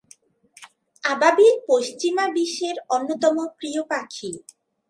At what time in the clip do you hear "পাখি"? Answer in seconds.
3.91-4.31